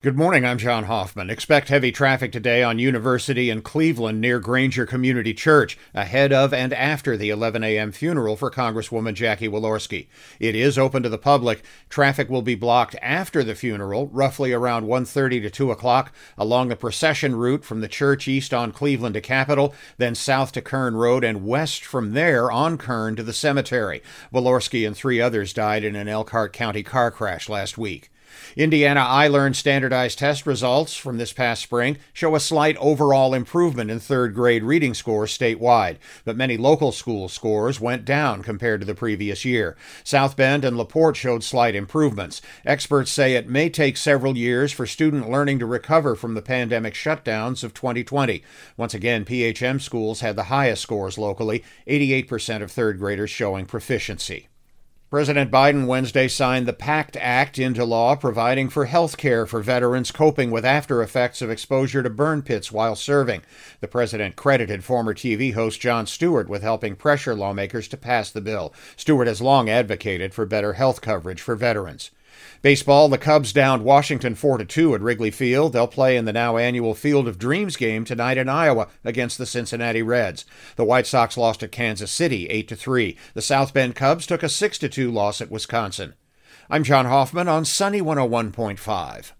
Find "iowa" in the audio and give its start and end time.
78.48-78.88